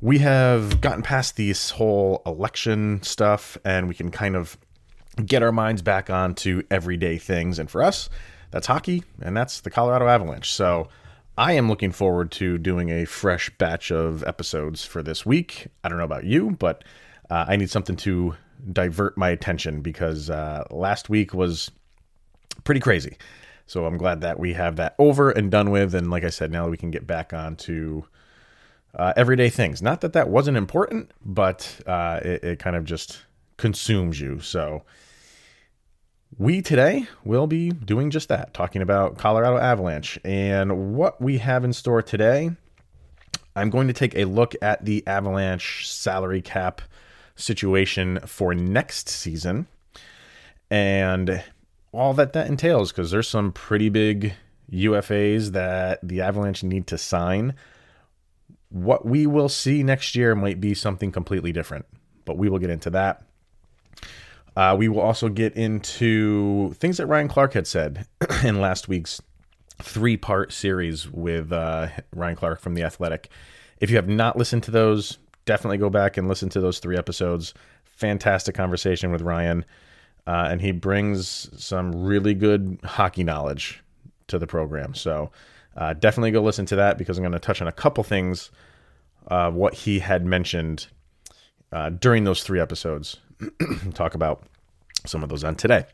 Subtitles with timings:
[0.00, 4.56] we have gotten past this whole election stuff and we can kind of
[5.24, 7.58] get our minds back onto everyday things.
[7.58, 8.08] And for us,
[8.50, 10.52] that's hockey and that's the Colorado Avalanche.
[10.52, 10.88] So
[11.36, 15.66] I am looking forward to doing a fresh batch of episodes for this week.
[15.82, 16.84] I don't know about you, but
[17.30, 18.34] uh, I need something to
[18.72, 21.70] divert my attention because uh, last week was
[22.64, 23.16] pretty crazy.
[23.66, 25.94] So I'm glad that we have that over and done with.
[25.94, 28.04] And like I said, now we can get back on to
[28.94, 29.82] uh, everyday things.
[29.82, 33.20] Not that that wasn't important, but uh, it, it kind of just
[33.56, 34.40] consumes you.
[34.40, 34.84] So
[36.36, 41.64] we today will be doing just that, talking about Colorado Avalanche and what we have
[41.64, 42.50] in store today.
[43.56, 46.80] I'm going to take a look at the Avalanche salary cap
[47.34, 49.66] situation for next season
[50.70, 51.42] and
[51.92, 54.34] all that that entails because there's some pretty big
[54.72, 57.54] UFAs that the Avalanche need to sign.
[58.70, 61.86] What we will see next year might be something completely different,
[62.24, 63.22] but we will get into that.
[64.56, 68.06] Uh, we will also get into things that Ryan Clark had said
[68.44, 69.22] in last week's
[69.80, 73.30] three part series with uh, Ryan Clark from The Athletic.
[73.80, 76.96] If you have not listened to those, definitely go back and listen to those three
[76.96, 77.54] episodes.
[77.84, 79.64] Fantastic conversation with Ryan.
[80.26, 83.82] Uh, and he brings some really good hockey knowledge
[84.26, 84.94] to the program.
[84.94, 85.30] So
[85.78, 88.50] uh, definitely go listen to that because I'm going to touch on a couple things,
[89.28, 90.88] uh, what he had mentioned
[91.72, 93.18] uh, during those three episodes.
[93.94, 94.42] Talk about
[95.06, 95.86] some of those on today.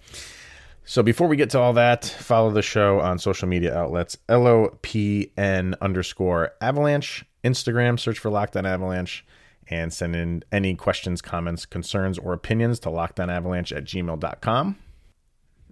[0.86, 5.74] So before we get to all that, follow the show on social media outlets LOPN
[5.80, 9.24] underscore avalanche, Instagram, search for Locked On Avalanche,
[9.68, 14.78] and send in any questions, comments, concerns, or opinions to lockedonavalanche at gmail.com.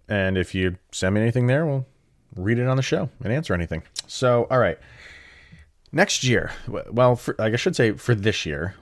[0.08, 1.86] And if you send me anything there, we'll
[2.36, 3.82] read it on the show and answer anything.
[4.06, 4.78] So, all right.
[5.92, 6.52] Next year,
[6.90, 8.74] well, for, like I should say for this year,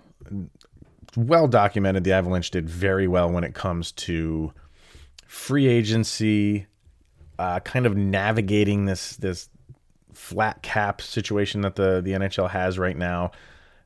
[1.16, 4.52] well documented, the Avalanche did very well when it comes to
[5.26, 6.66] free agency,
[7.38, 9.48] uh, kind of navigating this this
[10.12, 13.32] flat cap situation that the the NHL has right now.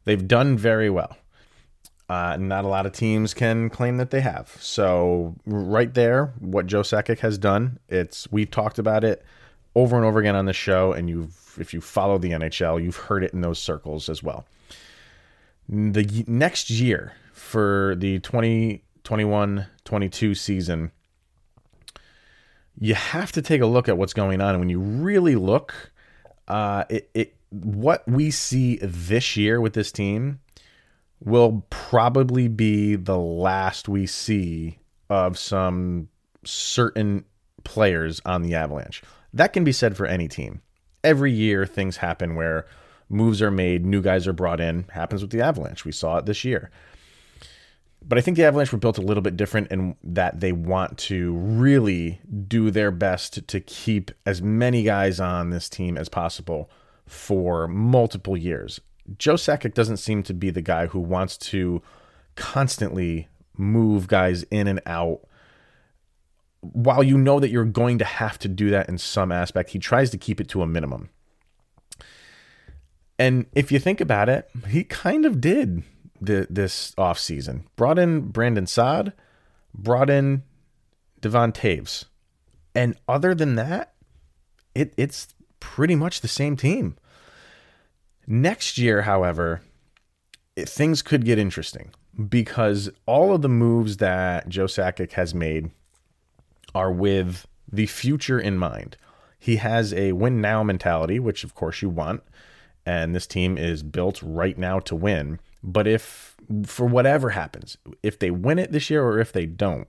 [0.04, 1.16] They've done very well.
[2.08, 4.54] Uh, not a lot of teams can claim that they have.
[4.60, 9.24] So right there, what Joe Sakic has done, it's we've talked about it
[9.74, 12.96] over and over again on the show, and you've if you follow the NHL, you've
[12.96, 14.46] heard it in those circles as well.
[15.68, 20.92] The next year for the 2021-22 season,
[22.78, 24.50] you have to take a look at what's going on.
[24.50, 25.92] And when you really look,
[26.48, 30.40] uh, it, it what we see this year with this team
[31.24, 36.08] will probably be the last we see of some
[36.44, 37.24] certain
[37.62, 39.02] players on the Avalanche.
[39.34, 40.62] That can be said for any team.
[41.02, 42.66] Every year, things happen where
[43.08, 44.84] moves are made, new guys are brought in.
[44.92, 45.84] Happens with the Avalanche.
[45.84, 46.70] We saw it this year.
[48.06, 50.98] But I think the Avalanche were built a little bit different in that they want
[50.98, 56.70] to really do their best to keep as many guys on this team as possible
[57.06, 58.80] for multiple years.
[59.18, 61.82] Joe Sakic doesn't seem to be the guy who wants to
[62.36, 65.20] constantly move guys in and out.
[66.72, 69.78] While you know that you're going to have to do that in some aspect, he
[69.78, 71.10] tries to keep it to a minimum.
[73.18, 75.82] And if you think about it, he kind of did
[76.20, 77.64] the, this offseason.
[77.76, 79.12] Brought in Brandon Saad,
[79.72, 80.42] brought in
[81.20, 82.06] Devon Toews.
[82.74, 83.94] And other than that,
[84.74, 85.28] it, it's
[85.60, 86.96] pretty much the same team.
[88.26, 89.60] Next year, however,
[90.56, 91.90] it, things could get interesting
[92.28, 95.70] because all of the moves that Joe Sakic has made
[96.74, 98.96] are with the future in mind.
[99.38, 102.22] He has a win now mentality, which of course you want,
[102.86, 105.40] and this team is built right now to win.
[105.62, 109.88] But if for whatever happens, if they win it this year or if they don't,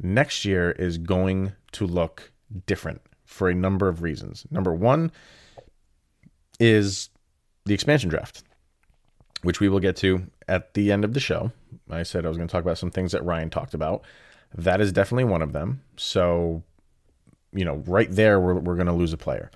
[0.00, 2.32] next year is going to look
[2.66, 4.44] different for a number of reasons.
[4.50, 5.10] Number one
[6.60, 7.08] is
[7.64, 8.42] the expansion draft,
[9.42, 11.52] which we will get to at the end of the show.
[11.90, 14.02] I said I was going to talk about some things that Ryan talked about.
[14.54, 15.82] That is definitely one of them.
[15.96, 16.62] So,
[17.52, 19.50] you know, right there, we're, we're going to lose a player.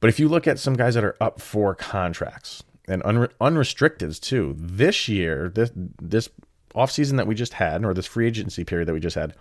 [0.00, 4.20] But if you look at some guys that are up for contracts, and unre- unrestricteds
[4.20, 4.54] too.
[4.58, 5.70] This year, this
[6.00, 6.28] this
[6.74, 9.34] offseason that we just had, or this free agency period that we just had,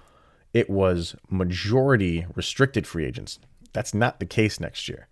[0.54, 3.40] it was majority restricted free agents.
[3.74, 5.08] That's not the case next year.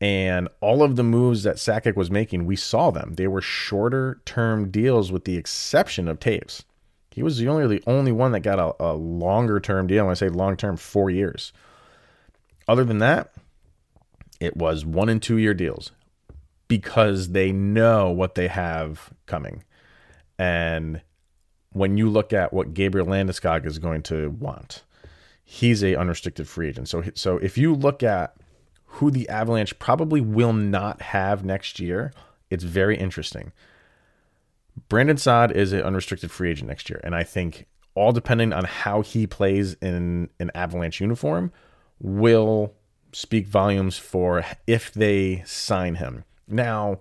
[0.00, 3.14] And all of the moves that Sakic was making, we saw them.
[3.14, 6.64] They were shorter term deals with the exception of Toews.
[7.14, 10.04] He was the only the only one that got a, a longer term deal.
[10.04, 11.52] When I say long term, four years.
[12.66, 13.32] Other than that,
[14.40, 15.92] it was one and two year deals
[16.66, 19.62] because they know what they have coming.
[20.40, 21.02] And
[21.70, 24.82] when you look at what Gabriel Landeskog is going to want,
[25.44, 26.88] he's a unrestricted free agent.
[26.88, 28.34] So so if you look at
[28.86, 32.12] who the Avalanche probably will not have next year,
[32.50, 33.52] it's very interesting.
[34.88, 38.64] Brandon Saad is an unrestricted free agent next year, and I think all depending on
[38.64, 41.52] how he plays in an Avalanche uniform
[42.00, 42.74] will
[43.12, 46.24] speak volumes for if they sign him.
[46.48, 47.00] Now,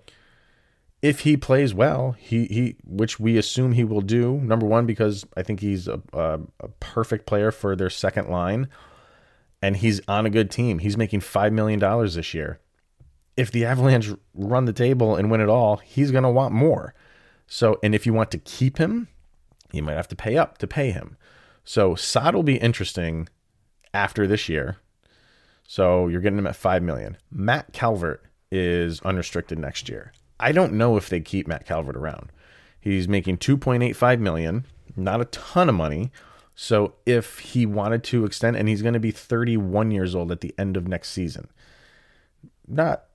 [1.02, 4.38] if he plays well, he he which we assume he will do.
[4.38, 8.70] Number one, because I think he's a, a, a perfect player for their second line,
[9.62, 10.80] and he's on a good team.
[10.80, 12.60] He's making five million dollars this year.
[13.36, 16.94] If the Avalanche run the table and win it all, he's going to want more.
[17.48, 19.08] So, and if you want to keep him,
[19.72, 21.18] you might have to pay up to pay him.
[21.64, 23.30] So, Saad will be interesting
[23.94, 24.78] after this year.
[25.68, 27.18] So, you're getting him at 5 million.
[27.32, 30.14] Matt Calvert is unrestricted next year.
[30.40, 32.32] I don't know if they keep Matt Calvert around.
[32.80, 34.66] He's making 2.85 million,
[34.96, 36.12] not a ton of money.
[36.56, 40.42] So, if he wanted to extend and he's going to be 31 years old at
[40.42, 41.48] the end of next season.
[42.68, 43.06] Not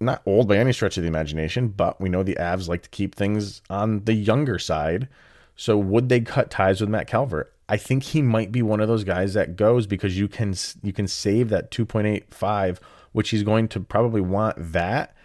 [0.00, 2.88] not old by any stretch of the imagination, but we know the Avs like to
[2.88, 5.08] keep things on the younger side.
[5.56, 7.52] So would they cut ties with Matt Calvert?
[7.68, 10.92] I think he might be one of those guys that goes because you can you
[10.92, 12.78] can save that 2.85,
[13.12, 15.16] which he's going to probably want that.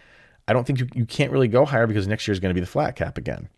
[0.47, 2.59] I don't think you, you can't really go higher because next year is going to
[2.59, 3.49] be the flat cap again.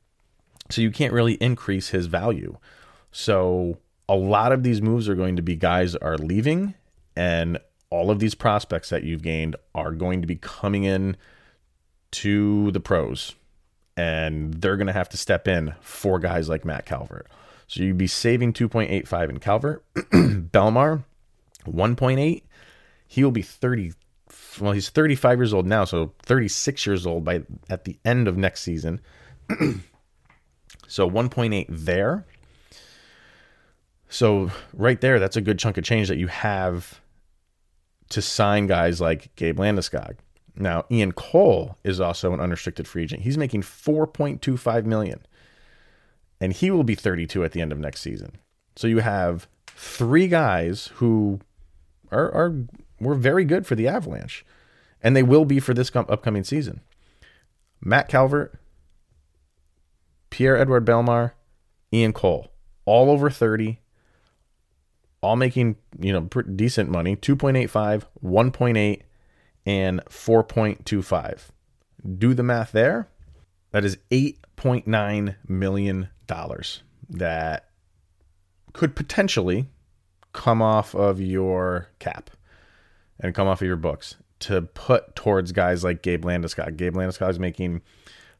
[0.69, 2.57] So you can't really increase his value.
[3.11, 3.77] So
[4.09, 6.73] a lot of these moves are going to be guys are leaving
[7.15, 7.59] and
[7.91, 11.15] all of these prospects that you've gained are going to be coming in
[12.11, 13.35] to the pros
[13.95, 17.27] and they're going to have to step in for guys like Matt Calvert.
[17.67, 19.83] So you'd be saving 2.85 in Calvert.
[19.95, 21.03] Bellemare
[21.65, 22.43] 1.8.
[23.07, 23.93] He will be 30.
[24.59, 28.37] Well, he's 35 years old now, so 36 years old by at the end of
[28.37, 29.01] next season.
[30.87, 32.25] so 1.8 there.
[34.09, 37.01] So right there, that's a good chunk of change that you have
[38.11, 40.17] to sign guys like Gabe Landeskog.
[40.55, 43.23] Now, Ian Cole is also an unrestricted free agent.
[43.23, 45.25] He's making 4.25 million.
[46.39, 48.37] And he will be 32 at the end of next season.
[48.75, 51.39] So you have three guys who
[52.11, 52.55] are, are
[52.99, 54.45] were very good for the Avalanche.
[55.01, 56.81] And they will be for this com- upcoming season.
[57.83, 58.59] Matt Calvert,
[60.29, 61.31] Pierre-Edouard Bellemare,
[61.91, 62.51] Ian Cole,
[62.85, 63.79] all over 30,
[65.21, 69.01] all making you know decent money 2.85 1.8
[69.65, 71.39] and 4.25
[72.17, 73.07] do the math there
[73.71, 77.69] that is 8.9 million dollars that
[78.73, 79.67] could potentially
[80.33, 82.29] come off of your cap
[83.19, 86.77] and come off of your books to put towards guys like Gabe Landeskog.
[86.77, 87.81] Gabe Landeskog is making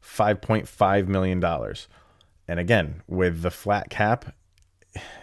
[0.02, 1.88] 5.5 million dollars.
[2.48, 4.34] And again, with the flat cap,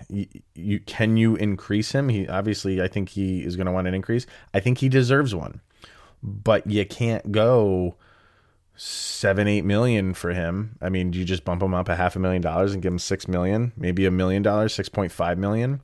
[0.09, 2.09] you, you can you increase him?
[2.09, 4.25] He obviously I think he is going to want an increase.
[4.53, 5.61] I think he deserves one.
[6.21, 7.95] But you can't go
[8.75, 10.77] seven, eight million for him.
[10.81, 12.99] I mean, you just bump him up a half a million dollars and give him
[12.99, 15.81] six million, maybe a million dollars, six point five million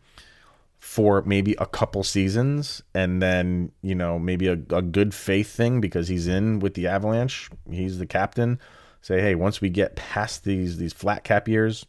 [0.79, 5.81] for maybe a couple seasons, and then you know maybe a, a good faith thing
[5.81, 7.49] because he's in with the Avalanche.
[7.69, 8.59] He's the captain.
[9.01, 11.85] Say, hey, once we get past these these flat cap years,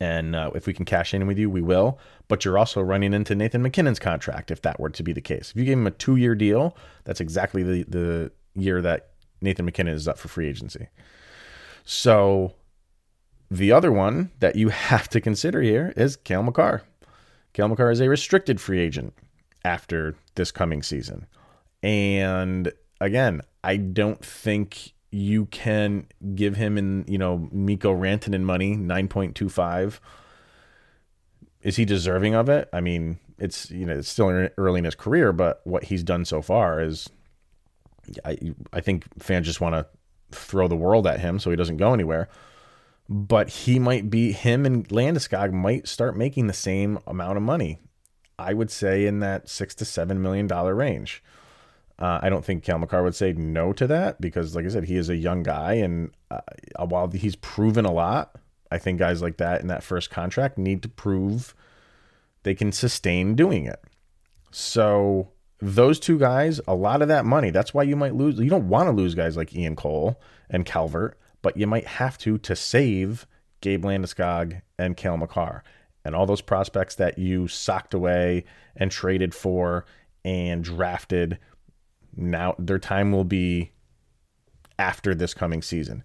[0.00, 1.98] and uh, if we can cash in with you, we will.
[2.28, 5.50] But you're also running into Nathan MacKinnon's contract if that were to be the case.
[5.50, 9.10] If you gave him a two year deal, that's exactly the, the year that
[9.40, 10.88] Nathan MacKinnon is up for free agency.
[11.84, 12.54] So
[13.50, 16.82] the other one that you have to consider here is Cale Makar.
[17.52, 19.14] Cale Makar is a restricted free agent
[19.64, 21.26] after this coming season.
[21.82, 28.74] And again, I don't think you can give him in, you know, Mikko Rantanen money,
[28.74, 30.00] 9.25.
[31.62, 32.68] Is he deserving of it?
[32.72, 36.24] I mean, it's, you know, it's still early in his career, but what he's done
[36.24, 37.08] so far is
[38.24, 38.36] I
[38.72, 39.86] I think fans just want to
[40.36, 42.28] throw the world at him so he doesn't go anywhere.
[43.08, 47.78] But he might be him and Landeskog might start making the same amount of money.
[48.36, 51.22] I would say in that six to seven million dollar range.
[51.98, 54.84] Uh, I don't think Cal Makar would say no to that because, like I said,
[54.84, 56.40] he is a young guy, and uh,
[56.86, 58.36] while he's proven a lot,
[58.70, 61.54] I think guys like that in that first contract need to prove
[62.42, 63.82] they can sustain doing it.
[64.50, 68.38] So those two guys, a lot of that money, that's why you might lose.
[68.38, 70.20] You don't want to lose guys like Ian Cole
[70.50, 73.26] and Calvert, but you might have to to save
[73.60, 75.62] Gabe Landeskog and Cal Makar
[76.04, 78.44] and all those prospects that you socked away
[78.76, 79.86] and traded for
[80.24, 81.38] and drafted.
[82.16, 83.72] Now their time will be
[84.78, 86.02] after this coming season.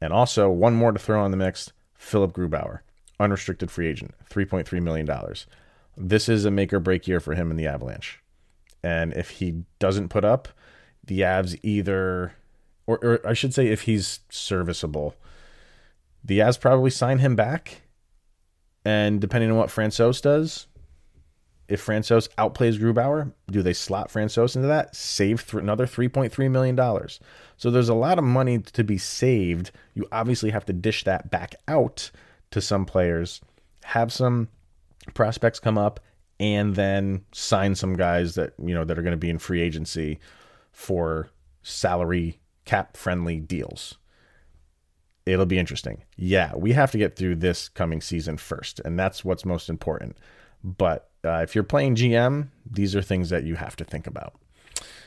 [0.00, 2.80] And also, one more to throw on the mix Philipp Grubauer,
[3.20, 5.08] unrestricted free agent, $3.3 million.
[5.96, 8.20] This is a make or break year for him in the Avalanche.
[8.82, 10.48] And if he doesn't put up,
[11.04, 12.34] the Avs either,
[12.86, 15.14] or, or I should say, if he's serviceable,
[16.24, 17.82] the Avs probably sign him back.
[18.84, 20.66] And depending on what Francouz does,
[21.72, 24.94] if Francouz outplays Grubauer, do they slot Francouz into that?
[24.94, 26.76] Save th- another $3.3 million.
[27.56, 29.70] So there's a lot of money to be saved.
[29.94, 32.10] You obviously have to dish that back out
[32.50, 33.40] to some players,
[33.84, 34.48] have some
[35.14, 35.98] prospects come up,
[36.38, 39.62] and then sign some guys that, you know, that are going to be in free
[39.62, 40.20] agency
[40.72, 41.30] for
[41.62, 43.96] salary cap friendly deals
[45.24, 46.02] it'll be interesting.
[46.16, 50.18] Yeah, we have to get through this coming season first, and that's what's most important.
[50.64, 54.34] But uh, if you're playing GM, these are things that you have to think about.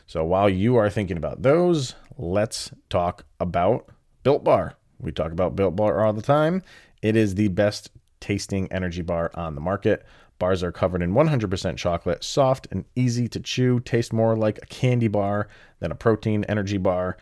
[0.08, 3.90] So while you are thinking about those, let's talk about
[4.24, 4.76] Built Bar.
[5.00, 6.62] We talk about Built Bar all the time.
[7.02, 10.06] It is the best tasting energy bar on the market.
[10.38, 14.66] Bars are covered in 100% chocolate, soft and easy to chew, taste more like a
[14.66, 15.48] candy bar
[15.80, 17.18] than a protein energy bar.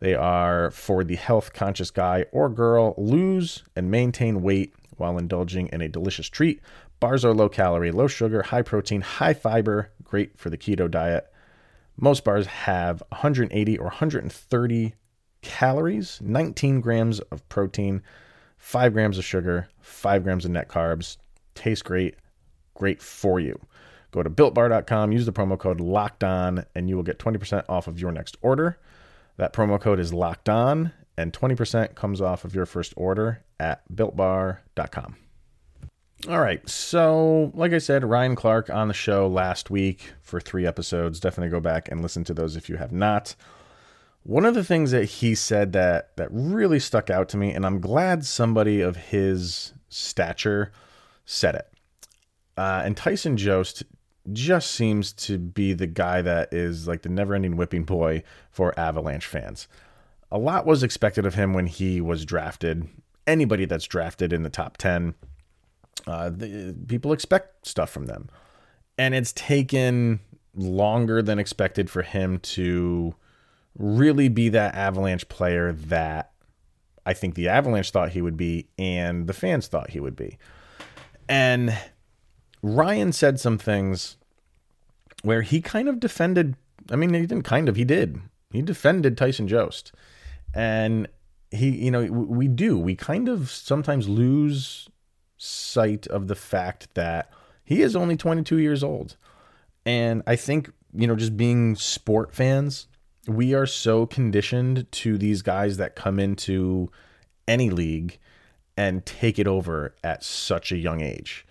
[0.00, 2.94] They are for the health conscious guy or girl.
[2.96, 6.60] Lose and maintain weight while indulging in a delicious treat.
[7.00, 11.30] Bars are low calorie, low sugar, high protein, high fiber, great for the keto diet.
[11.96, 14.94] Most bars have 180 or 130
[15.42, 18.02] calories, 19 grams of protein,
[18.58, 21.18] 5 grams of sugar, 5 grams of net carbs.
[21.54, 22.16] Tastes great,
[22.74, 23.60] great for you.
[24.10, 27.86] Go to builtbar.com, use the promo code locked on, and you will get 20% off
[27.88, 28.78] of your next order.
[29.36, 33.82] That promo code is locked on, and 20% comes off of your first order at
[33.92, 35.16] builtbar.com.
[36.26, 36.66] All right.
[36.66, 41.20] So, like I said, Ryan Clark on the show last week for three episodes.
[41.20, 43.36] Definitely go back and listen to those if you have not.
[44.22, 47.66] One of the things that he said that that really stuck out to me, and
[47.66, 50.72] I'm glad somebody of his stature
[51.26, 51.68] said it.
[52.56, 53.82] Uh, and Tyson Jost
[54.32, 58.78] just seems to be the guy that is like the never ending whipping boy for
[58.80, 59.68] Avalanche fans.
[60.32, 62.88] A lot was expected of him when he was drafted.
[63.26, 65.14] Anybody that's drafted in the top 10,
[66.06, 68.28] uh, the, people expect stuff from them.
[68.98, 70.20] And it's taken
[70.54, 73.14] longer than expected for him to
[73.76, 76.30] really be that Avalanche player that
[77.06, 80.38] I think the Avalanche thought he would be and the fans thought he would be.
[81.28, 81.76] And
[82.62, 84.16] Ryan said some things
[85.22, 86.56] where he kind of defended.
[86.90, 88.20] I mean, he didn't kind of, he did.
[88.52, 89.92] He defended Tyson Jost.
[90.54, 91.08] And
[91.50, 92.78] he, you know, we do.
[92.78, 94.88] We kind of sometimes lose
[95.44, 97.30] sight of the fact that
[97.64, 99.16] he is only 22 years old.
[99.86, 102.86] And I think, you know, just being sport fans,
[103.26, 106.90] we are so conditioned to these guys that come into
[107.48, 108.18] any league
[108.76, 111.46] and take it over at such a young age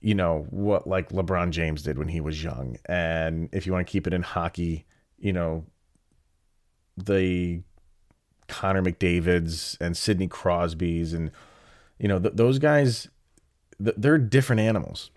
[0.00, 3.86] you know what like LeBron James did when he was young and if you want
[3.86, 4.86] to keep it in hockey
[5.18, 5.64] you know
[6.96, 7.62] the
[8.46, 11.30] Connor McDavid's and Sidney Crosby's and
[11.98, 13.08] you know th- those guys
[13.78, 15.10] they're different animals.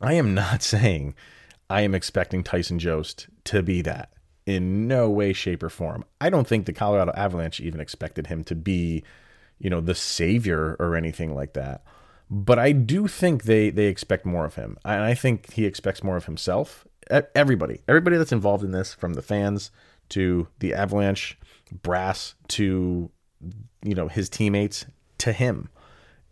[0.00, 1.14] I am not saying
[1.70, 4.10] I am expecting Tyson Jost to be that
[4.44, 6.04] in no way shape or form.
[6.20, 9.04] I don't think the Colorado Avalanche even expected him to be
[9.58, 11.84] you know the savior or anything like that.
[12.28, 16.02] But I do think they they expect more of him, and I think he expects
[16.02, 16.86] more of himself.
[17.34, 19.70] Everybody, everybody that's involved in this, from the fans
[20.10, 21.38] to the Avalanche
[21.82, 23.10] brass to
[23.84, 24.86] you know his teammates
[25.18, 25.68] to him,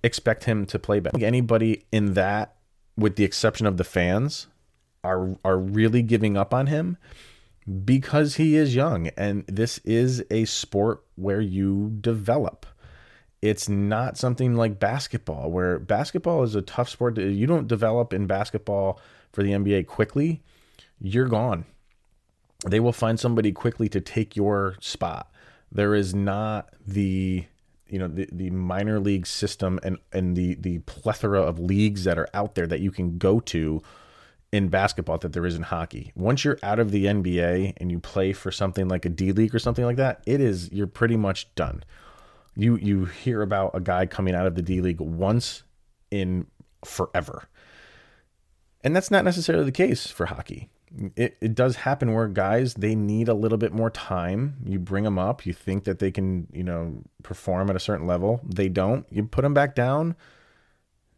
[0.02, 1.24] expect him to play better.
[1.24, 2.56] Anybody in that,
[2.96, 4.46] with the exception of the fans,
[5.02, 6.96] are are really giving up on him
[7.84, 12.66] because he is young, and this is a sport where you develop.
[13.42, 17.16] It's not something like basketball where basketball is a tough sport.
[17.16, 19.00] You don't develop in basketball
[19.32, 20.42] for the NBA quickly
[21.00, 21.64] you're gone.
[22.66, 25.32] They will find somebody quickly to take your spot.
[25.72, 27.46] There is not the
[27.90, 32.18] you know the, the minor league system and and the the plethora of leagues that
[32.18, 33.82] are out there that you can go to
[34.52, 36.12] in basketball that there is in hockey.
[36.16, 39.54] Once you're out of the NBA and you play for something like a D League
[39.54, 41.84] or something like that, it is you're pretty much done.
[42.56, 45.62] You you hear about a guy coming out of the D League once
[46.10, 46.46] in
[46.84, 47.48] forever.
[48.82, 50.70] And that's not necessarily the case for hockey.
[51.14, 54.56] It, it does happen where guys they need a little bit more time.
[54.64, 58.06] You bring them up, you think that they can, you know, perform at a certain
[58.06, 58.40] level.
[58.44, 59.06] They don't.
[59.10, 60.16] You put them back down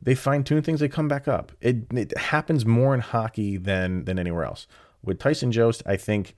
[0.02, 1.52] they fine tune things, they come back up.
[1.60, 4.66] It, it happens more in hockey than than anywhere else.
[5.02, 6.34] With Tyson Jost, I think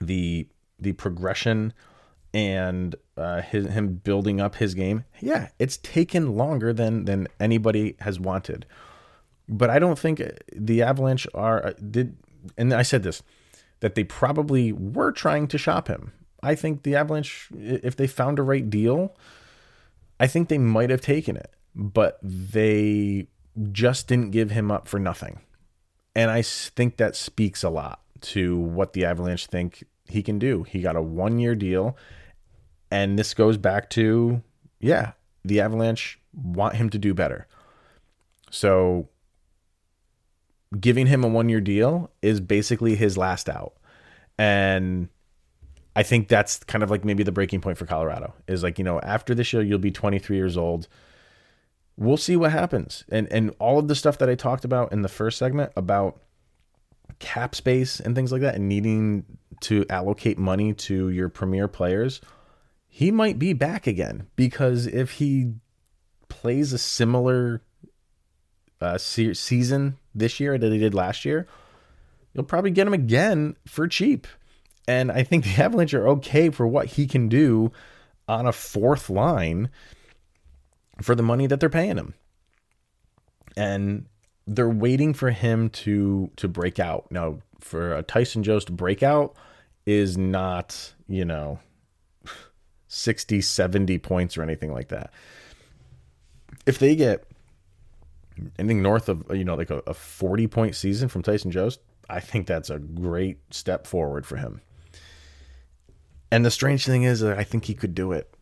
[0.00, 0.46] the
[0.78, 1.72] the progression
[2.34, 7.96] and uh, his, him building up his game, yeah, it's taken longer than than anybody
[8.00, 8.66] has wanted.
[9.48, 10.20] But I don't think
[10.54, 12.16] the Avalanche are uh, did,
[12.56, 13.22] and I said this
[13.80, 16.12] that they probably were trying to shop him.
[16.42, 19.14] I think the Avalanche, if they found a right deal,
[20.18, 23.28] I think they might have taken it but they
[23.70, 25.40] just didn't give him up for nothing.
[26.14, 30.62] And I think that speaks a lot to what the Avalanche think he can do.
[30.62, 31.96] He got a one year deal.
[32.90, 34.42] And this goes back to,
[34.80, 35.12] yeah,
[35.44, 37.46] the Avalanche want him to do better.
[38.50, 39.10] So
[40.80, 43.74] giving him a one year deal is basically his last out.
[44.38, 45.08] And
[45.94, 48.84] I think that's kind of like maybe the breaking point for Colorado is like, you
[48.84, 50.88] know, after this year, you'll be 23 years old
[51.96, 53.04] we'll see what happens.
[53.08, 56.20] And and all of the stuff that I talked about in the first segment about
[57.18, 59.24] cap space and things like that and needing
[59.62, 62.20] to allocate money to your premier players,
[62.88, 65.54] he might be back again because if he
[66.28, 67.62] plays a similar
[68.80, 71.46] uh, se- season this year that he did last year,
[72.32, 74.26] you'll probably get him again for cheap.
[74.88, 77.72] And I think the Avalanche are okay for what he can do
[78.28, 79.70] on a fourth line
[81.02, 82.14] for the money that they're paying him.
[83.56, 84.06] And
[84.46, 87.10] they're waiting for him to to break out.
[87.10, 89.34] Now, for a Tyson Jost breakout
[89.86, 91.58] is not, you know,
[92.88, 95.12] 60, 70 points or anything like that.
[96.66, 97.24] If they get
[98.58, 102.20] anything north of, you know, like a, a 40 point season from Tyson Jost, I
[102.20, 104.60] think that's a great step forward for him.
[106.30, 108.32] And the strange thing is, I think he could do it.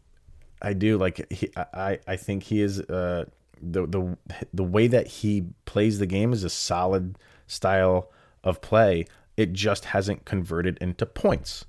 [0.63, 3.27] I do like he, I I think he is uh
[3.61, 4.17] the the
[4.53, 8.11] the way that he plays the game is a solid style
[8.43, 9.05] of play.
[9.37, 11.67] It just hasn't converted into points.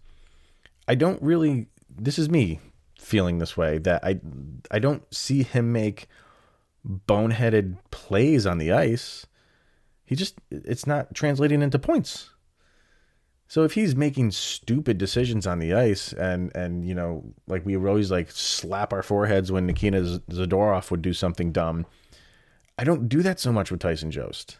[0.88, 2.60] I don't really this is me
[2.98, 4.20] feeling this way that I
[4.72, 6.08] I don't see him make
[6.86, 9.26] boneheaded plays on the ice.
[10.06, 12.30] He just it's not translating into points.
[13.48, 17.76] So if he's making stupid decisions on the ice and and you know like we
[17.78, 21.86] would always like slap our foreheads when Nikita Zadorov would do something dumb,
[22.78, 24.58] I don't do that so much with Tyson Jost.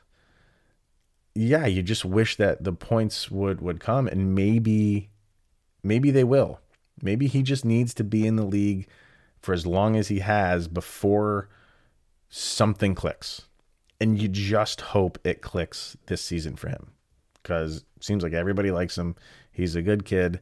[1.34, 5.10] Yeah, you just wish that the points would would come and maybe
[5.84, 6.60] maybe they will.
[7.02, 8.88] Maybe he just needs to be in the league
[9.42, 11.50] for as long as he has before
[12.30, 13.44] something clicks.
[14.00, 16.92] And you just hope it clicks this season for him
[17.42, 19.16] because seems like everybody likes him.
[19.52, 20.42] He's a good kid.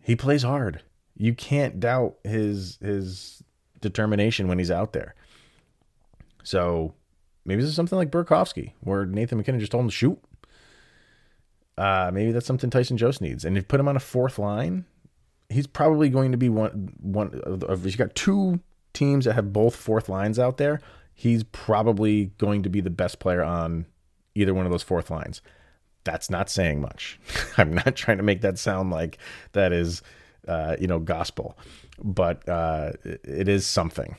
[0.00, 0.82] He plays hard.
[1.16, 3.42] You can't doubt his his
[3.80, 5.14] determination when he's out there.
[6.42, 6.94] So
[7.44, 10.18] maybe this is something like Burakovsky, where Nathan MacKinnon just told him to shoot.
[11.78, 13.44] Uh, maybe that's something Tyson Jost needs.
[13.44, 14.86] And if you put him on a fourth line,
[15.48, 18.60] he's probably going to be one one of he's got two
[18.96, 20.80] teams that have both fourth lines out there.
[21.14, 23.86] He's probably going to be the best player on
[24.34, 25.40] either one of those fourth lines
[26.06, 27.20] that's not saying much.
[27.58, 29.18] I'm not trying to make that sound like
[29.52, 30.00] that is,
[30.48, 31.58] uh, you know, gospel,
[32.02, 34.16] but uh, it is something.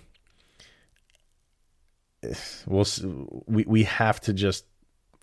[2.67, 2.85] We'll
[3.45, 4.65] we we have to just.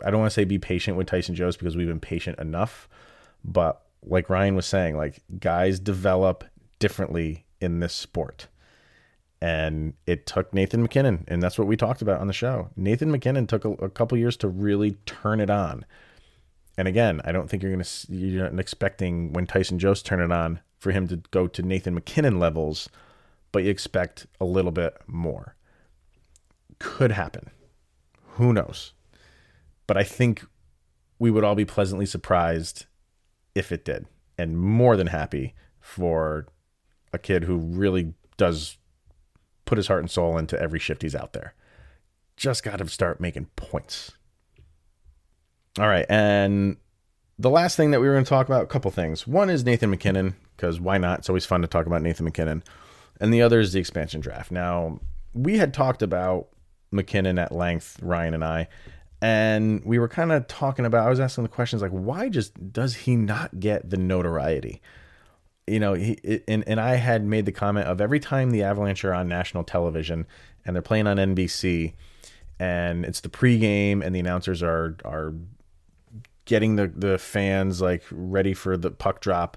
[0.04, 2.88] I don't want to say be patient with Tyson Jones because we've been patient enough,
[3.44, 6.44] but like Ryan was saying, like guys develop
[6.78, 8.46] differently in this sport.
[9.44, 12.70] And it took Nathan MacKinnon, and that's what we talked about on the show.
[12.76, 15.84] Nathan MacKinnon took a, a couple years to really turn it on
[16.76, 20.20] and again, I don't think you're going to you're not expecting when Tyson Jost turn
[20.20, 22.88] it on for him to go to Nathan MacKinnon levels,
[23.52, 25.54] but you expect a little bit more.
[26.78, 27.50] Could happen.
[28.32, 28.92] Who knows?
[29.86, 30.44] But I think
[31.18, 32.86] we would all be pleasantly surprised
[33.54, 36.46] if it did, and more than happy for
[37.12, 38.78] a kid who really does
[39.64, 41.54] put his heart and soul into every shift he's out there.
[42.36, 44.12] Just got to start making points.
[45.78, 46.76] All right, and
[47.38, 49.26] the last thing that we were going to talk about, a couple things.
[49.26, 51.20] One is Nathan MacKinnon, because why not?
[51.20, 52.62] It's always fun to talk about Nathan MacKinnon.
[53.20, 54.50] And the other is the expansion draft.
[54.50, 55.00] Now,
[55.32, 56.48] we had talked about
[56.92, 58.68] MacKinnon at length, Ryan and I,
[59.20, 61.06] and we were kind of talking about.
[61.06, 64.80] I was asking the questions like, why just does he not get the notoriety?
[65.66, 69.04] You know, he and and I had made the comment of every time the Avalanche
[69.04, 70.26] are on national television
[70.64, 71.94] and they're playing on NBC,
[72.58, 75.34] and it's the pregame and the announcers are are
[76.44, 79.56] getting the the fans like ready for the puck drop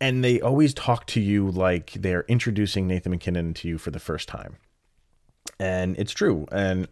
[0.00, 3.98] and they always talk to you like they're introducing Nathan MacKinnon to you for the
[3.98, 4.56] first time.
[5.58, 6.46] And it's true.
[6.52, 6.88] And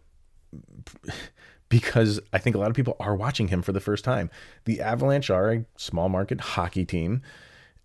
[1.68, 4.30] because I think a lot of people are watching him for the first time.
[4.64, 7.22] The Avalanche are a small market hockey team.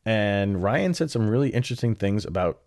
[0.07, 2.61] And Ryan said some really interesting things about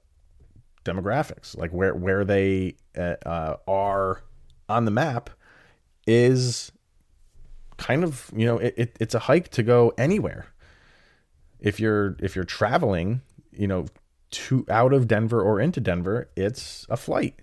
[0.84, 4.22] demographics, like where where they uh, uh are
[4.68, 5.30] on the map
[6.06, 6.70] is
[7.78, 10.48] kind of you know it, it, it's a hike to go anywhere
[11.60, 13.22] if you're if you're traveling,
[13.52, 13.86] you know,
[14.30, 17.40] to out of Denver or into Denver, it's a flight.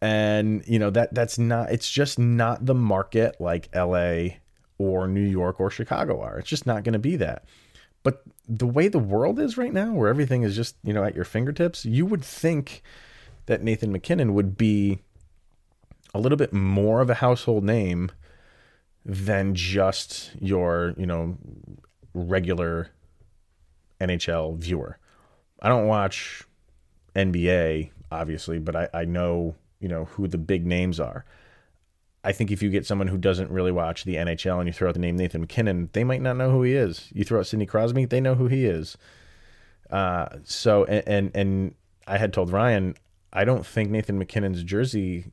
[0.00, 4.36] And you know that that's not it's just not the market like LA
[4.78, 6.38] or New York or Chicago are.
[6.38, 7.44] It's just not going to be that.
[8.02, 11.14] But the way the world is right now where everything is just, you know, at
[11.14, 12.82] your fingertips, you would think
[13.46, 14.98] that Nathan MacKinnon would be
[16.14, 18.10] a little bit more of a household name
[19.04, 21.38] than just your, you know,
[22.14, 22.90] regular
[24.00, 24.98] NHL viewer.
[25.60, 26.44] I don't watch
[27.14, 31.24] NBA, obviously, but I, I know, you know, who the big names are.
[32.24, 34.88] I think if you get someone who doesn't really watch the NHL and you throw
[34.88, 37.08] out the name Nathan MacKinnon, they might not know who he is.
[37.12, 38.96] You throw out Sidney Crosby, they know who he is.
[39.90, 41.74] Uh, so and, and and
[42.06, 42.94] I had told Ryan,
[43.32, 45.26] I don't think Nathan MacKinnon's jersey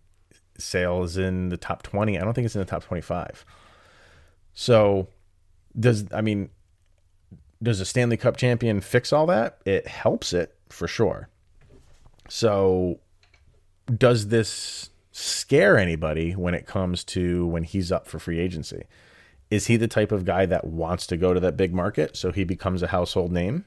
[0.57, 2.17] sale is in the top twenty.
[2.17, 3.45] I don't think it's in the top twenty-five.
[4.53, 5.07] So
[5.79, 6.49] does I mean
[7.61, 9.59] does a Stanley Cup champion fix all that?
[9.65, 11.29] It helps it for sure.
[12.29, 12.99] So,
[13.95, 18.83] does this scare anybody when it comes to when he's up for free agency?
[19.51, 22.31] Is he the type of guy that wants to go to that big market so
[22.31, 23.65] he becomes a household name?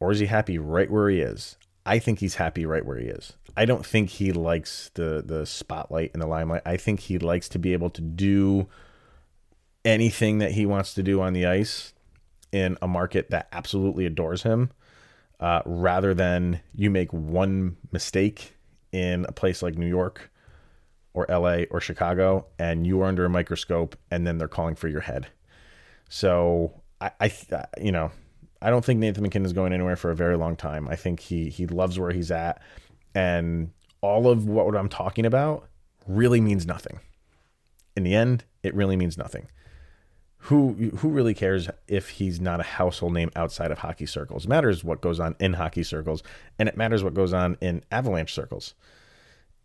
[0.00, 1.56] Or is he happy right where he is?
[1.86, 3.34] I think he's happy right where he is.
[3.56, 6.62] I don't think he likes the the spotlight and the limelight.
[6.66, 8.68] I think he likes to be able to do
[9.84, 11.94] anything that he wants to do on the ice
[12.52, 14.70] in a market that absolutely adores him
[15.40, 18.57] uh, rather than you make one mistake
[18.92, 20.30] in a place like New York
[21.14, 24.88] or LA or Chicago and you are under a microscope and then they're calling for
[24.88, 25.26] your head.
[26.08, 27.32] So I, I
[27.80, 28.10] you know,
[28.60, 30.88] I don't think Nathan MacKinnon is going anywhere for a very long time.
[30.88, 32.60] I think he he loves where he's at,
[33.14, 33.70] and
[34.00, 35.68] all of what I'm talking about
[36.06, 36.98] really means nothing.
[37.96, 39.48] In the end, it really means nothing
[40.42, 44.44] who who really cares if he's not a household name outside of hockey circles?
[44.44, 46.22] It matters what goes on in hockey circles,
[46.58, 48.74] and it matters what goes on in Avalanche circles.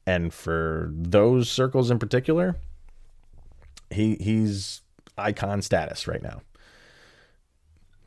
[0.05, 2.57] And for those circles in particular,
[3.91, 4.81] he he's
[5.17, 6.41] icon status right now.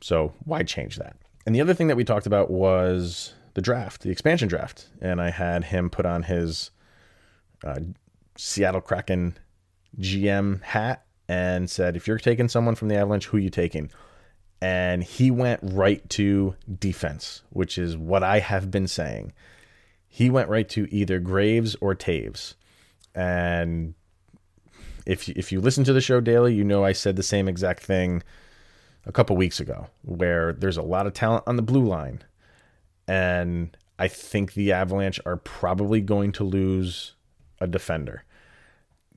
[0.01, 1.15] So why change that?
[1.45, 5.21] And the other thing that we talked about was the draft, the expansion draft, and
[5.21, 6.69] I had him put on his
[7.63, 7.79] uh,
[8.35, 9.37] Seattle Kraken
[9.99, 13.91] GM hat and said, if you're taking someone from the Avalanche, who are you taking?
[14.61, 19.33] And he went right to defense, which is what I have been saying.
[20.07, 22.55] He went right to either Graves or Toews.
[23.13, 23.93] And
[25.05, 27.83] if if you listen to the show daily, you know I said the same exact
[27.83, 28.23] thing
[29.05, 32.23] a couple weeks ago, where there's a lot of talent on the blue line,
[33.07, 37.15] and I think the Avalanche are probably going to lose
[37.59, 38.23] a defender.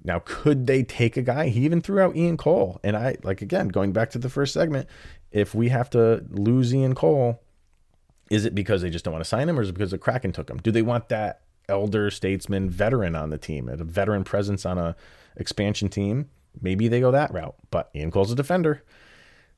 [0.02, 1.48] Now, could they take a guy?
[1.48, 2.80] He even threw out Ian Cole.
[2.82, 4.88] And I, like, again, going back to the first segment,
[5.30, 7.42] if we have to lose Ian Cole,
[8.30, 9.98] is it because they just don't want to sign him or is it because the
[9.98, 10.58] Kraken took him?
[10.58, 14.96] Do they want that elder statesman veteran on the team, a veteran presence on a
[15.36, 16.30] expansion team?
[16.60, 18.82] Maybe they go that route, but Ian Cole's a defender.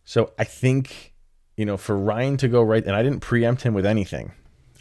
[0.04, 1.14] So I think,
[1.56, 4.32] you know, for Ryan to go right, and I didn't preempt him with anything.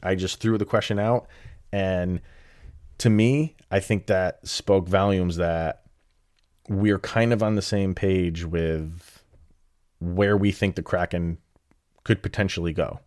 [0.02, 1.28] I just threw the question out
[1.72, 2.22] and
[3.02, 5.82] to me, I think that spoke volumes that
[6.70, 9.24] we're kind of on the same page with
[10.00, 11.40] where we think the Kraken
[12.04, 13.00] could potentially go.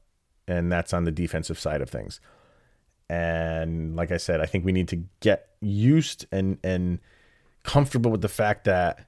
[0.49, 2.21] And that's on the defensive side of things.
[3.09, 6.99] And like I said, I think we need to get used and and
[7.63, 9.07] comfortable with the fact that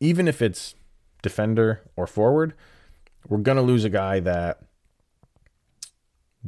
[0.00, 0.74] even if it's
[1.22, 2.54] defender or forward,
[3.28, 4.62] we're going to lose a guy that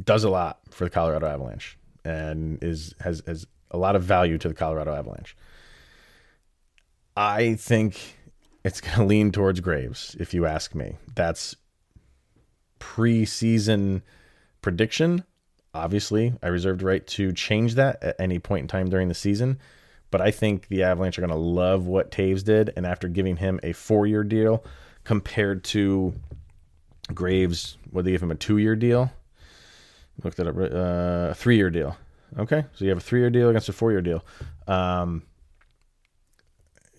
[0.02, 4.38] does a lot for the Colorado Avalanche and is has has a lot of value
[4.38, 5.36] to the Colorado Avalanche.
[7.16, 8.18] I think
[8.64, 10.96] it's going to lean towards Graves, if you ask me.
[11.14, 11.56] That's
[12.80, 14.02] preseason
[14.62, 15.24] prediction.
[15.72, 19.58] Obviously, I reserved right to change that at any point in time during the season,
[20.10, 22.72] but I think the Avalanche are going to love what Toews did.
[22.76, 24.64] And after giving him a four year deal
[25.02, 26.14] compared to
[27.12, 29.10] Graves, what they give him a two year deal?
[30.22, 31.96] Looked at a uh, three year deal.
[32.38, 34.24] Okay, so you have a three year deal against a four year deal.
[34.66, 35.22] Um,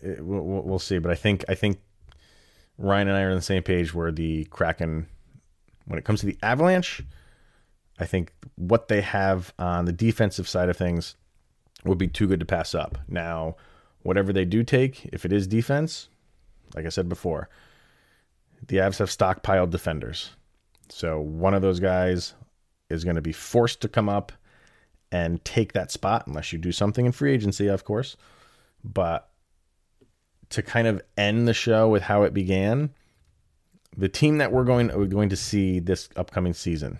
[0.01, 1.79] it, we'll, we'll see, but I think I think
[2.77, 5.07] Ryan and I are on the same page where the Kraken,
[5.85, 7.01] when it comes to the Avalanche,
[7.99, 11.15] I think what they have on the defensive side of things
[11.85, 12.97] would be too good to pass up.
[13.07, 13.55] Now,
[14.03, 16.09] whatever they do take, if it is defense,
[16.75, 17.49] like I said before,
[18.67, 20.31] the Avs have stockpiled defenders.
[20.89, 22.33] So one of those guys
[22.89, 24.31] is going to be forced to come up
[25.11, 28.17] and take that spot unless you do something in free agency, of course.
[28.83, 29.29] But
[30.49, 32.91] to kind of end the show with how it began,
[33.97, 36.99] the team that we're going we're going to see this upcoming season,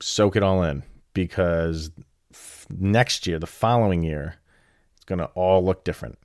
[0.00, 0.82] soak it all in
[1.14, 1.90] because
[2.70, 4.36] next year, the following year,
[4.96, 6.18] it's going to all look different.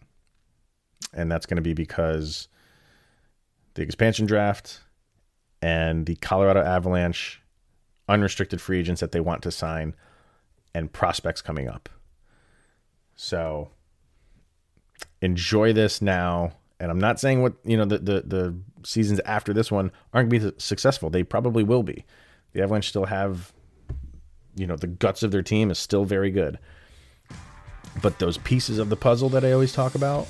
[1.13, 2.48] And that's going to be because
[3.76, 4.82] the expansion draft
[5.62, 7.43] and the Colorado Avalanche
[8.08, 9.96] unrestricted free agents that they want to sign
[10.74, 11.89] and prospects coming up.
[13.16, 13.70] So
[15.22, 16.52] enjoy this now.
[16.80, 20.30] And I'm not saying what, you know, the, the, the seasons after this one aren't
[20.30, 21.10] going to be successful.
[21.10, 22.06] They probably will be.
[22.52, 23.54] The Avalanche still have
[24.56, 26.60] you know the guts of their team is still very good.
[28.02, 30.28] But those pieces of the puzzle that I always talk about,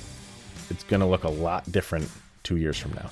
[0.68, 2.10] it's going to look a lot different
[2.42, 3.10] 2 years from now.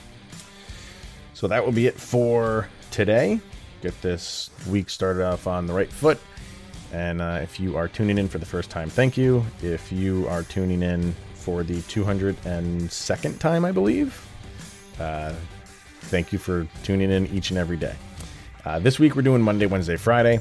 [1.32, 3.40] So that will be it for today.
[3.82, 6.20] Get this week started off on the right foot.
[6.92, 9.44] And uh, if you are tuning in for the first time, thank you.
[9.60, 14.24] If you are tuning in for the 202nd time, I believe,
[15.00, 15.32] uh,
[16.02, 17.96] thank you for tuning in each and every day.
[18.64, 20.40] Uh, this week we're doing Monday, Wednesday, Friday.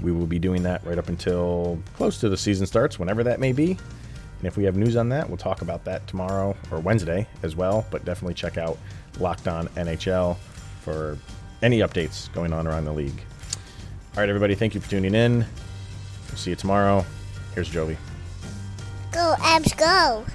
[0.00, 3.40] We will be doing that right up until close to the season starts, whenever that
[3.40, 3.72] may be.
[3.72, 7.54] And if we have news on that, we'll talk about that tomorrow or Wednesday as
[7.56, 7.84] well.
[7.90, 8.78] But definitely check out
[9.20, 10.36] Locked On NHL
[10.80, 11.18] for
[11.64, 13.20] any updates going on around the league.
[14.14, 15.38] All right, everybody, thank you for tuning in.
[16.28, 17.04] We'll see you tomorrow.
[17.54, 17.96] Here's Jovi.
[19.10, 20.26] Go, Avs, go.